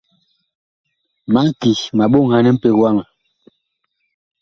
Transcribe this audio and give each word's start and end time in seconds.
Mag 1.33 1.47
ki 1.59 1.71
ma 1.95 2.05
ɓoŋhan 2.11 2.45
mpeg 2.55 2.75
wama. 2.81 3.03